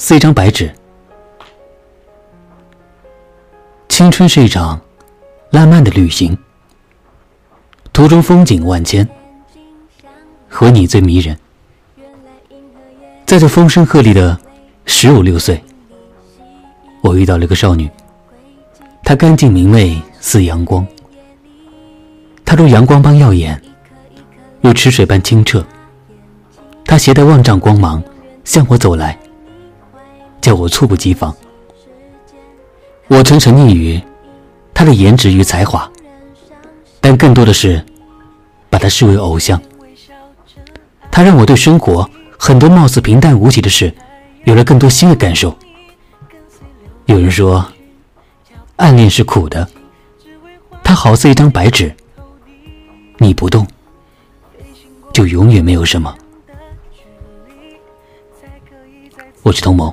[0.00, 0.72] 似一张白纸。
[3.86, 4.80] 青春是一场
[5.50, 6.36] 浪漫的旅行，
[7.92, 9.06] 途中风景万千，
[10.48, 11.38] 和你最迷人。
[13.26, 14.40] 在这风声鹤唳的
[14.86, 15.62] 十五六岁，
[17.02, 17.88] 我遇到了一个少女，
[19.04, 20.84] 她干净明媚似阳光，
[22.42, 23.60] 她如阳光般耀眼，
[24.62, 25.62] 如池水般清澈。
[26.86, 28.02] 她携带万丈光芒
[28.44, 29.16] 向我走来，
[30.50, 31.32] 叫我猝不及防。
[33.06, 34.02] 我曾沉溺于
[34.74, 35.88] 他的颜值与才华，
[37.00, 37.80] 但更多的是
[38.68, 39.62] 把他视为偶像。
[41.08, 42.10] 他让我对生活。
[42.36, 43.94] 很多貌似平淡无奇的事，
[44.44, 45.54] 有了更多新的感受。
[47.04, 47.64] 有人说，
[48.76, 49.68] 暗恋是苦的，
[50.82, 51.94] 它好似一张白纸，
[53.18, 53.64] 你不动，
[55.12, 56.12] 就永远没有什么。
[59.42, 59.92] 我是童谋，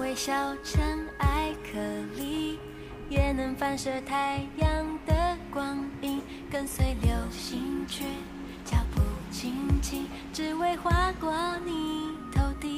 [0.00, 0.32] 微小
[0.64, 1.78] 尘埃颗
[2.16, 2.58] 粒，
[3.10, 8.04] 也能反射太阳的光影，跟随流星去，
[8.64, 11.30] 脚步轻轻，只为划过
[11.66, 12.70] 你头顶。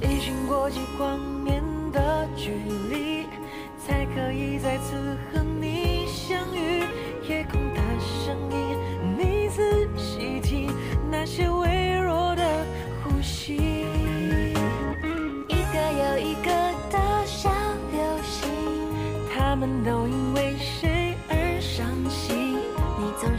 [0.00, 1.60] 历经过几光年
[1.92, 2.52] 的距
[2.88, 3.26] 离，
[3.84, 4.94] 才可以再次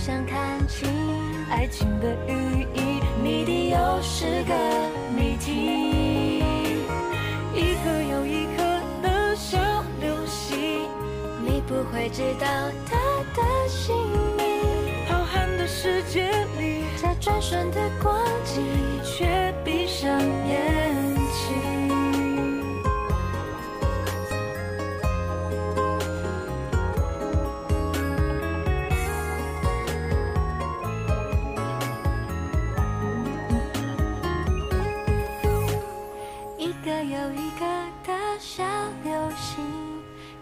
[0.08, 0.88] 想看清
[1.50, 4.54] 爱情的寓意，谜底又是个
[5.14, 6.40] 谜题。
[7.54, 8.64] 一颗又一颗
[9.04, 9.58] 的小
[10.00, 10.88] 流星，
[11.46, 12.48] 你不会知道
[12.90, 12.96] 它
[13.36, 13.94] 的姓
[14.38, 14.48] 名。
[15.10, 20.10] 浩瀚的世界里，这转瞬的光景，你却闭上
[20.48, 20.87] 眼。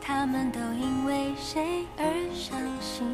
[0.08, 3.08] 他们都因为谁而伤心？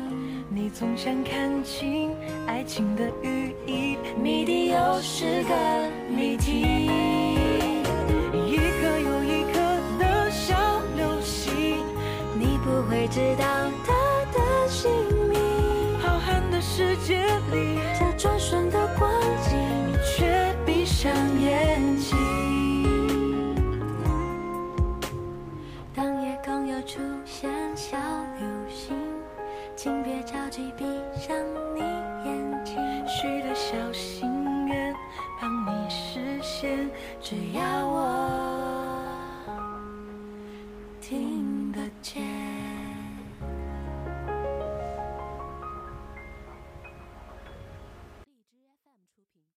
[0.50, 2.13] 你总想看清
[2.46, 5.56] 爱情的寓意，谜底又是个
[6.09, 6.90] 谜题。
[8.46, 9.59] 一颗又一颗
[10.00, 11.78] 的小流星，
[12.38, 13.46] 你不会知道
[13.85, 13.94] 它
[14.34, 14.91] 的姓
[15.29, 15.40] 名。
[16.02, 17.23] 浩瀚的世界
[17.53, 17.71] 里，
[26.84, 27.97] 出现小
[28.40, 28.97] 流星，
[29.75, 30.84] 请别着急闭
[31.16, 31.36] 上
[31.75, 31.81] 你
[32.25, 32.75] 眼睛。
[33.08, 34.28] 许的小心
[34.68, 34.94] 愿，
[35.40, 36.90] 帮你实现，
[37.22, 37.91] 只要。